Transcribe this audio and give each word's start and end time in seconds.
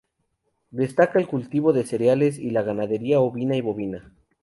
Destaca 0.71 1.19
el 1.19 1.27
cultivo 1.27 1.73
de 1.73 1.85
cereales 1.85 2.39
y 2.39 2.49
la 2.49 2.63
ganadería 2.63 3.19
ovina 3.19 3.55
y 3.55 3.61
bovina. 3.61 4.11